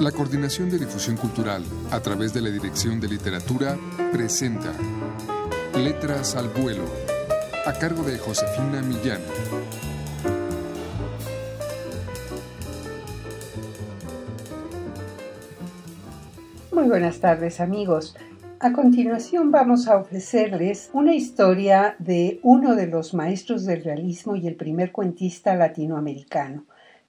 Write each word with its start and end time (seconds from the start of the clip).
La 0.00 0.12
Coordinación 0.12 0.68
de 0.68 0.78
Difusión 0.78 1.16
Cultural, 1.16 1.64
a 1.90 2.00
través 2.00 2.34
de 2.34 2.42
la 2.42 2.50
Dirección 2.50 3.00
de 3.00 3.08
Literatura, 3.08 3.78
presenta 4.12 4.70
Letras 5.74 6.36
al 6.36 6.50
Vuelo, 6.50 6.84
a 7.64 7.72
cargo 7.72 8.02
de 8.02 8.18
Josefina 8.18 8.82
Millán. 8.82 9.22
Muy 16.72 16.84
buenas 16.84 17.18
tardes 17.20 17.60
amigos. 17.60 18.14
A 18.60 18.74
continuación 18.74 19.50
vamos 19.50 19.88
a 19.88 19.96
ofrecerles 19.96 20.90
una 20.92 21.14
historia 21.14 21.96
de 21.98 22.38
uno 22.42 22.74
de 22.76 22.86
los 22.86 23.14
maestros 23.14 23.64
del 23.64 23.82
realismo 23.82 24.36
y 24.36 24.46
el 24.46 24.56
primer 24.56 24.92
cuentista 24.92 25.54
latinoamericano, 25.54 26.66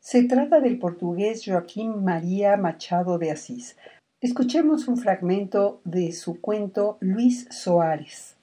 se 0.08 0.24
trata 0.24 0.62
del 0.62 0.80
portugués 0.80 1.44
Joaquín 1.46 2.06
María 2.06 2.56
Machado 2.56 3.18
de 3.18 3.30
Asís. 3.30 3.76
Escuchemos 4.22 4.88
un 4.88 4.96
fragmento 4.96 5.82
de 5.84 6.14
su 6.14 6.40
cuento 6.40 6.98
Luis 7.02 7.46
Soares. 7.52 8.38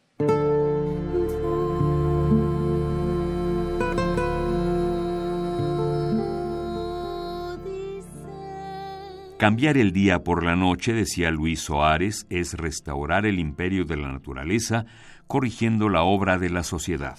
Cambiar 9.38 9.78
el 9.78 9.92
día 9.92 10.22
por 10.22 10.44
la 10.44 10.56
noche, 10.56 10.92
decía 10.92 11.30
Luis 11.30 11.60
Soares, 11.60 12.26
es 12.28 12.52
restaurar 12.52 13.24
el 13.24 13.38
imperio 13.38 13.86
de 13.86 13.96
la 13.96 14.12
naturaleza, 14.12 14.84
corrigiendo 15.26 15.88
la 15.88 16.02
obra 16.02 16.36
de 16.36 16.50
la 16.50 16.62
sociedad. 16.62 17.16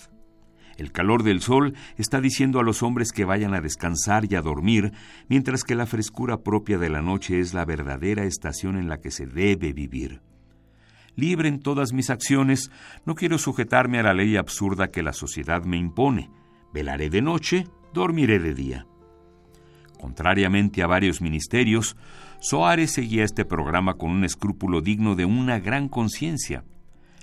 El 0.78 0.92
calor 0.92 1.24
del 1.24 1.42
sol 1.42 1.74
está 1.98 2.20
diciendo 2.20 2.60
a 2.60 2.64
los 2.64 2.84
hombres 2.84 3.12
que 3.12 3.26
vayan 3.26 3.54
a 3.54 3.62
descansar 3.62 4.26
y 4.30 4.36
a 4.36 4.42
dormir, 4.42 4.92
mientras 5.30 5.64
que 5.64 5.76
la 5.76 5.86
frescura 5.86 6.38
propia 6.38 6.78
de 6.78 6.90
la 6.90 7.02
noche 7.02 7.40
es 7.40 7.54
la 7.54 7.66
verdadera 7.66 8.26
estación 8.26 8.78
en 8.78 8.90
la 8.90 9.00
que 9.00 9.12
se 9.12 9.26
debe 9.26 9.72
vivir. 9.72 10.22
Libre 11.16 11.48
en 11.48 11.62
todas 11.62 11.94
mis 11.94 12.10
acciones, 12.10 12.72
no 13.06 13.16
quiero 13.16 13.38
sujetarme 13.38 14.00
a 14.00 14.04
la 14.04 14.14
ley 14.14 14.36
absurda 14.36 14.92
que 14.92 15.02
la 15.02 15.14
sociedad 15.14 15.64
me 15.64 15.78
impone. 15.78 16.30
Velaré 16.74 17.10
de 17.10 17.22
noche, 17.22 17.68
dormiré 17.94 18.40
de 18.40 18.54
día. 18.54 18.86
Contrariamente 19.98 20.84
a 20.84 20.88
varios 20.88 21.22
ministerios, 21.22 21.96
Soares 22.42 22.92
seguía 22.92 23.24
este 23.24 23.46
programa 23.46 23.94
con 23.94 24.12
un 24.12 24.26
escrúpulo 24.26 24.82
digno 24.82 25.16
de 25.16 25.24
una 25.24 25.60
gran 25.60 25.88
conciencia. 25.88 26.66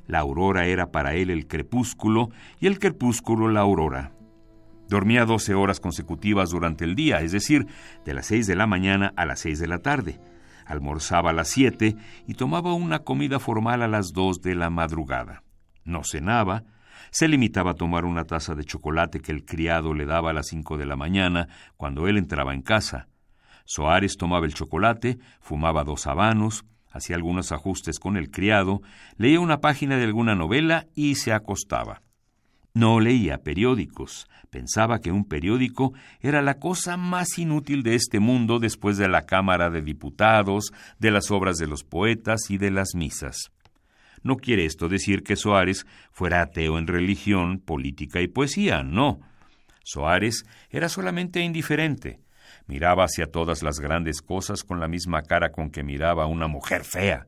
La 0.07 0.21
aurora 0.21 0.67
era 0.67 0.91
para 0.91 1.15
él 1.15 1.31
el 1.31 1.47
crepúsculo 1.47 2.31
y 2.61 2.67
el 2.67 2.79
crepúsculo 2.79 3.49
la 3.49 3.61
aurora. 3.61 4.13
Dormía 4.89 5.25
doce 5.25 5.55
horas 5.55 5.81
consecutivas 5.81 6.51
durante 6.51 6.85
el 6.85 6.95
día, 6.95 7.21
es 7.21 7.33
decir, 7.33 7.67
de 8.05 8.15
las 8.15 8.27
seis 8.27 8.47
de 8.47 8.57
la 8.57 8.67
mañana 8.67 9.13
a 9.17 9.25
las 9.25 9.41
seis 9.41 9.59
de 9.59 9.67
la 9.67 9.79
tarde. 9.79 10.21
Almorzaba 10.67 11.31
a 11.31 11.33
las 11.33 11.49
siete 11.49 11.97
y 12.27 12.35
tomaba 12.35 12.75
una 12.75 13.01
comida 13.01 13.39
formal 13.39 13.83
a 13.83 13.89
las 13.89 14.13
dos 14.13 14.43
de 14.43 14.55
la 14.55 14.71
madrugada. 14.71 15.45
No 15.85 16.05
cenaba, 16.05 16.65
se 17.11 17.29
limitaba 17.29 17.73
a 17.73 17.75
tomar 17.75 18.05
una 18.05 18.25
taza 18.25 18.55
de 18.55 18.65
chocolate 18.65 19.21
que 19.21 19.33
el 19.33 19.45
criado 19.45 19.95
le 19.95 20.07
daba 20.07 20.31
a 20.31 20.33
las 20.35 20.49
cinco 20.49 20.77
de 20.77 20.87
la 20.87 20.97
mañana 20.97 21.49
cuando 21.77 22.07
él 22.07 22.17
entraba 22.17 22.55
en 22.55 22.63
casa. 22.63 23.09
Soares 23.65 24.17
tomaba 24.17 24.47
el 24.47 24.55
chocolate, 24.55 25.19
fumaba 25.41 25.85
dos 25.85 26.07
habanos, 26.07 26.65
hacía 26.93 27.17
algunos 27.17 27.53
ajustes 27.53 27.99
con 27.99 28.17
el 28.17 28.31
criado, 28.31 28.83
leía 29.17 29.41
una 29.41 29.61
página 29.61 29.97
de 29.97 30.05
alguna 30.05 30.35
novela 30.35 30.87
y 30.95 31.17
se 31.17 31.33
acostaba. 31.33 32.03
No 32.75 33.01
leía 33.01 33.39
periódicos. 33.39 34.29
Pensaba 34.51 35.01
que 35.01 35.13
un 35.13 35.25
periódico 35.25 35.93
era 36.21 36.43
la 36.43 36.59
cosa 36.59 36.97
más 36.97 37.39
inútil 37.39 37.83
de 37.83 37.95
este 37.95 38.21
mundo 38.21 38.59
después 38.59 38.99
de 38.99 39.09
la 39.09 39.23
Cámara 39.23 39.71
de 39.71 39.83
Diputados, 39.83 40.73
de 40.99 41.11
las 41.11 41.31
obras 41.31 41.57
de 41.57 41.67
los 41.67 41.85
poetas 41.85 42.51
y 42.51 42.59
de 42.59 42.71
las 42.71 42.95
misas. 42.95 43.51
No 44.23 44.37
quiere 44.37 44.65
esto 44.65 44.89
decir 44.89 45.23
que 45.23 45.37
Soares 45.37 45.87
fuera 46.13 46.43
ateo 46.43 46.79
en 46.79 46.87
religión, 46.87 47.59
política 47.59 48.21
y 48.21 48.29
poesía, 48.29 48.83
no. 48.83 49.21
Soares 49.85 50.45
era 50.71 50.89
solamente 50.89 51.41
indiferente. 51.41 52.21
Miraba 52.67 53.05
hacia 53.05 53.27
todas 53.27 53.63
las 53.63 53.81
grandes 53.81 54.23
cosas 54.23 54.65
con 54.65 54.81
la 54.81 54.89
misma 54.89 55.23
cara 55.23 55.53
con 55.53 55.71
que 55.71 55.83
miraba 55.83 56.25
a 56.25 56.29
una 56.29 56.47
mujer 56.47 56.85
fea. 56.85 57.27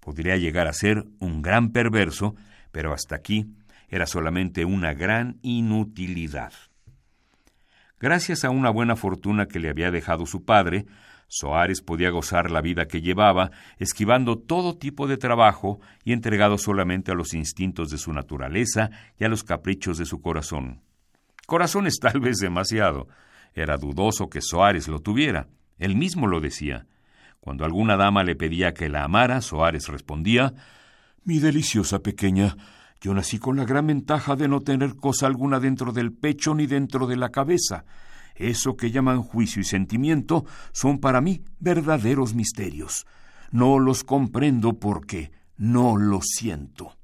Podría 0.00 0.36
llegar 0.36 0.66
a 0.66 0.72
ser 0.72 1.04
un 1.18 1.42
gran 1.42 1.72
perverso, 1.72 2.34
pero 2.72 2.92
hasta 2.92 3.16
aquí 3.16 3.46
era 3.88 4.06
solamente 4.06 4.64
una 4.64 4.94
gran 4.94 5.38
inutilidad. 5.42 6.52
Gracias 7.98 8.44
a 8.44 8.50
una 8.50 8.70
buena 8.70 8.96
fortuna 8.96 9.46
que 9.46 9.58
le 9.58 9.70
había 9.70 9.90
dejado 9.90 10.26
su 10.26 10.44
padre, 10.44 10.86
Soares 11.28 11.82
podía 11.82 12.10
gozar 12.10 12.50
la 12.50 12.60
vida 12.60 12.86
que 12.86 13.00
llevaba, 13.00 13.50
esquivando 13.78 14.38
todo 14.38 14.78
tipo 14.78 15.08
de 15.08 15.16
trabajo 15.16 15.80
y 16.04 16.12
entregado 16.12 16.56
solamente 16.56 17.10
a 17.10 17.14
los 17.14 17.34
instintos 17.34 17.90
de 17.90 17.98
su 17.98 18.12
naturaleza 18.12 18.90
y 19.18 19.24
a 19.24 19.28
los 19.28 19.42
caprichos 19.42 19.98
de 19.98 20.04
su 20.04 20.20
corazón. 20.20 20.82
Corazón 21.46 21.86
es 21.86 21.98
tal 22.00 22.20
vez 22.20 22.36
demasiado, 22.36 23.08
era 23.56 23.78
dudoso 23.78 24.28
que 24.28 24.42
Soares 24.42 24.86
lo 24.86 25.00
tuviera. 25.00 25.48
Él 25.78 25.96
mismo 25.96 26.26
lo 26.26 26.40
decía. 26.40 26.86
Cuando 27.40 27.64
alguna 27.64 27.96
dama 27.96 28.22
le 28.22 28.36
pedía 28.36 28.74
que 28.74 28.88
la 28.88 29.02
amara, 29.02 29.40
Soares 29.40 29.88
respondía 29.88 30.54
Mi 31.24 31.38
deliciosa 31.38 32.00
pequeña, 32.00 32.56
yo 33.00 33.14
nací 33.14 33.38
con 33.38 33.56
la 33.56 33.64
gran 33.64 33.86
ventaja 33.86 34.36
de 34.36 34.46
no 34.46 34.60
tener 34.60 34.96
cosa 34.96 35.26
alguna 35.26 35.58
dentro 35.58 35.92
del 35.92 36.12
pecho 36.12 36.54
ni 36.54 36.66
dentro 36.66 37.06
de 37.06 37.16
la 37.16 37.30
cabeza. 37.30 37.84
Eso 38.34 38.76
que 38.76 38.90
llaman 38.90 39.22
juicio 39.22 39.62
y 39.62 39.64
sentimiento 39.64 40.44
son 40.72 40.98
para 40.98 41.20
mí 41.20 41.42
verdaderos 41.58 42.34
misterios. 42.34 43.06
No 43.50 43.78
los 43.78 44.04
comprendo 44.04 44.78
porque 44.78 45.32
no 45.56 45.96
los 45.96 46.26
siento. 46.26 46.95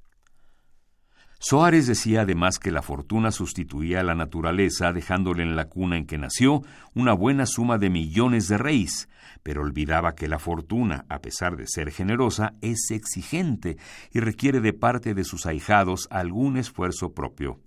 Soares 1.45 1.89
decía 1.89 2.21
además 2.21 2.61
que 2.61 2.71
la 2.71 2.83
fortuna 2.83 3.33
sustituía 3.33 3.99
a 3.99 4.05
la 4.05 4.15
naturaleza, 4.15 4.93
dejándole 4.93 5.43
en 5.43 5.57
la 5.57 5.69
cuna 5.69 5.97
en 5.97 6.07
que 6.07 6.17
nació 6.17 6.63
una 6.95 7.15
buena 7.15 7.47
suma 7.47 7.79
de 7.79 7.91
millones 7.91 8.47
de 8.47 8.59
reis, 8.59 9.09
pero 9.43 9.63
olvidaba 9.63 10.15
que 10.15 10.29
la 10.29 10.39
fortuna, 10.39 11.05
a 11.09 11.19
pesar 11.19 11.57
de 11.57 11.67
ser 11.67 11.91
generosa, 11.91 12.55
es 12.61 12.93
exigente 12.93 13.77
y 14.13 14.21
requiere 14.21 14.61
de 14.61 14.73
parte 14.73 15.15
de 15.15 15.25
sus 15.25 15.45
ahijados 15.45 16.07
algún 16.13 16.59
esfuerzo 16.59 17.13
propio. 17.13 17.59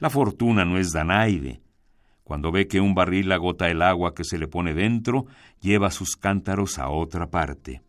La 0.00 0.10
fortuna 0.10 0.64
no 0.64 0.76
es 0.76 0.90
danaide. 0.90 1.62
Cuando 2.24 2.50
ve 2.50 2.66
que 2.66 2.80
un 2.80 2.96
barril 2.96 3.30
agota 3.30 3.70
el 3.70 3.82
agua 3.82 4.14
que 4.14 4.24
se 4.24 4.36
le 4.36 4.48
pone 4.48 4.74
dentro, 4.74 5.26
lleva 5.60 5.92
sus 5.92 6.16
cántaros 6.16 6.80
a 6.80 6.88
otra 6.88 7.30
parte. 7.30 7.82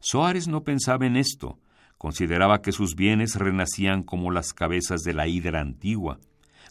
Soares 0.00 0.48
no 0.48 0.64
pensaba 0.64 1.06
en 1.06 1.16
esto, 1.16 1.58
Consideraba 1.98 2.60
que 2.60 2.72
sus 2.72 2.96
bienes 2.96 3.36
renacían 3.36 4.02
como 4.02 4.30
las 4.30 4.52
cabezas 4.52 5.02
de 5.02 5.14
la 5.14 5.26
hidra 5.26 5.60
antigua. 5.60 6.18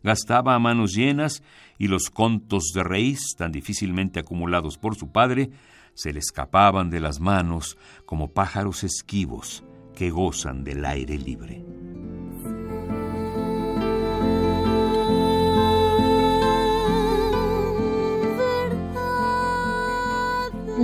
Gastaba 0.04 0.54
a 0.54 0.60
manos 0.60 0.94
llenas 0.94 1.44
y 1.78 1.88
los 1.88 2.10
contos 2.10 2.72
de 2.76 2.84
reis, 2.84 3.36
tan 3.38 3.52
difícilmente 3.52 4.20
acumulados 4.20 4.78
por 4.78 4.96
su 4.96 5.12
padre, 5.12 5.50
se 5.94 6.12
le 6.12 6.20
escapaban 6.20 6.90
de 6.90 7.00
las 7.00 7.20
manos 7.20 7.78
como 8.06 8.30
pájaros 8.30 8.84
esquivos 8.84 9.64
que 9.96 10.10
gozan 10.10 10.64
del 10.64 10.86
aire 10.86 11.18
libre. 11.18 11.64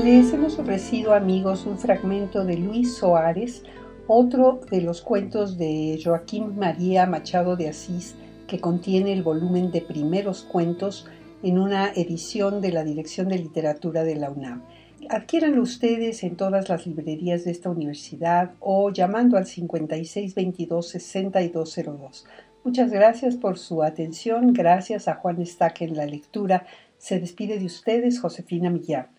Les 0.03 0.31
hemos 0.31 0.57
ofrecido, 0.57 1.13
amigos, 1.13 1.65
un 1.65 1.77
fragmento 1.77 2.45
de 2.45 2.57
Luis 2.57 2.95
Soares, 2.95 3.63
otro 4.11 4.59
de 4.71 4.81
los 4.81 5.01
cuentos 5.01 5.59
de 5.59 6.01
Joaquín 6.03 6.57
María 6.57 7.05
Machado 7.05 7.55
de 7.55 7.69
Asís 7.69 8.15
que 8.47 8.59
contiene 8.59 9.13
el 9.13 9.21
volumen 9.21 9.69
de 9.71 9.81
primeros 9.81 10.41
cuentos 10.41 11.05
en 11.43 11.59
una 11.59 11.93
edición 11.93 12.59
de 12.59 12.71
la 12.71 12.83
Dirección 12.83 13.27
de 13.27 13.37
Literatura 13.37 14.03
de 14.03 14.15
la 14.15 14.31
UNAM. 14.31 14.63
Adquiéranlo 15.09 15.61
ustedes 15.61 16.23
en 16.23 16.37
todas 16.37 16.69
las 16.69 16.87
librerías 16.87 17.45
de 17.45 17.51
esta 17.51 17.69
universidad 17.69 18.53
o 18.59 18.89
llamando 18.89 19.37
al 19.37 19.45
5622-6202. 19.45 22.23
Muchas 22.63 22.89
gracias 22.89 23.35
por 23.35 23.59
su 23.59 23.83
atención. 23.83 24.53
Gracias 24.53 25.07
a 25.07 25.13
Juan 25.15 25.39
Estaque 25.39 25.85
en 25.85 25.95
la 25.95 26.07
lectura. 26.07 26.65
Se 26.97 27.19
despide 27.19 27.59
de 27.59 27.67
ustedes 27.67 28.19
Josefina 28.19 28.71
Millán. 28.71 29.18